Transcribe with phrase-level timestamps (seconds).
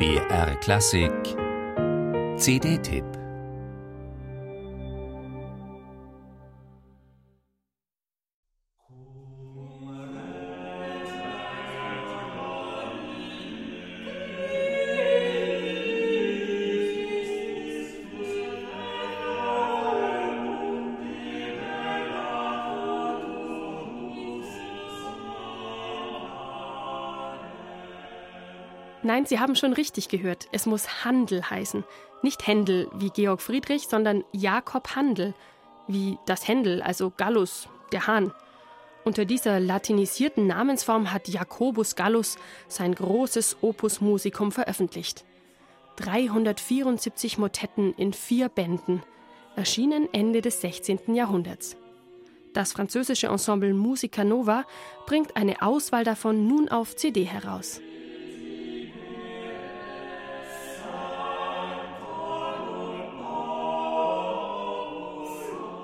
[0.00, 1.36] BR Klassik.
[2.38, 3.19] CD-Tipp
[29.02, 30.48] Nein, Sie haben schon richtig gehört.
[30.52, 31.84] Es muss Handel heißen.
[32.22, 35.34] Nicht Händel wie Georg Friedrich, sondern Jakob Handel,
[35.88, 38.32] wie das Händel, also Gallus, der Hahn.
[39.04, 42.36] Unter dieser latinisierten Namensform hat Jacobus Gallus
[42.68, 45.24] sein großes Opus Musicum veröffentlicht.
[45.96, 49.02] 374 Motetten in vier Bänden,
[49.56, 51.14] erschienen Ende des 16.
[51.14, 51.76] Jahrhunderts.
[52.52, 54.64] Das französische Ensemble Musica Nova
[55.06, 57.80] bringt eine Auswahl davon nun auf CD heraus.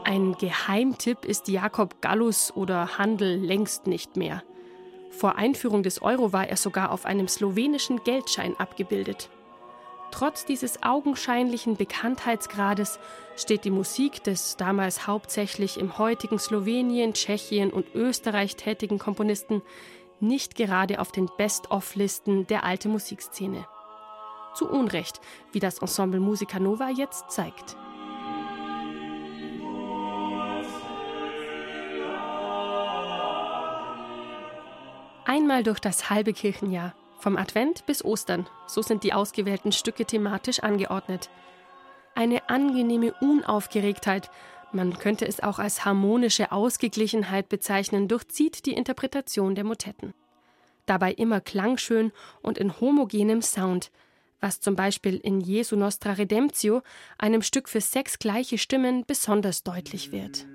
[0.09, 4.45] Ein Geheimtipp ist Jakob Gallus oder Handel längst nicht mehr.
[5.11, 9.31] Vor Einführung des Euro war er sogar auf einem slowenischen Geldschein abgebildet.
[10.13, 13.01] Trotz dieses augenscheinlichen Bekanntheitsgrades
[13.35, 19.61] steht die Musik des damals hauptsächlich im heutigen Slowenien, Tschechien und Österreich tätigen Komponisten
[20.21, 23.67] nicht gerade auf den Best-of-Listen der alten Musikszene.
[24.55, 27.77] Zu Unrecht, wie das Ensemble Musica Nova jetzt zeigt.
[35.27, 40.61] Einmal durch das halbe Kirchenjahr, vom Advent bis Ostern, so sind die ausgewählten Stücke thematisch
[40.61, 41.31] angeordnet.
[42.15, 44.31] Eine angenehme Unaufgeregtheit,
[44.71, 50.15] man könnte es auch als harmonische Ausgeglichenheit bezeichnen, durchzieht die Interpretation der Motetten.
[50.87, 53.91] Dabei immer klangschön und in homogenem Sound,
[54.41, 56.83] was zum Beispiel in Jesu Nostra Redemptio,
[57.19, 60.47] einem Stück für sechs gleiche Stimmen, besonders deutlich wird.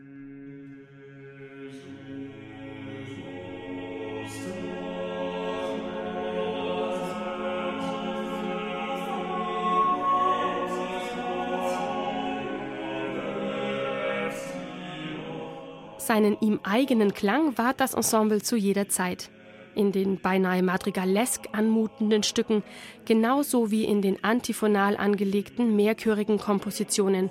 [16.12, 19.32] Seinen ihm eigenen Klang wahrt das Ensemble zu jeder Zeit.
[19.76, 22.64] In den beinahe madrigalesk anmutenden Stücken,
[23.06, 27.30] genauso wie in den antiphonal angelegten mehrchörigen Kompositionen,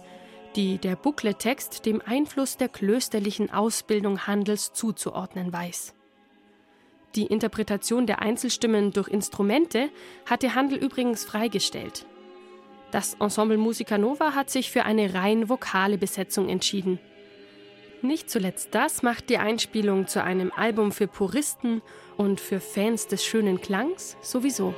[0.56, 5.94] die der Booklet-Text dem Einfluss der klösterlichen Ausbildung Handels zuzuordnen weiß.
[7.16, 9.90] Die Interpretation der Einzelstimmen durch Instrumente
[10.24, 12.06] hatte Handel übrigens freigestellt.
[12.92, 16.98] Das Ensemble Musica Nova hat sich für eine rein vokale Besetzung entschieden–
[18.02, 21.82] nicht zuletzt das macht die Einspielung zu einem Album für Puristen
[22.16, 24.74] und für Fans des schönen Klangs sowieso.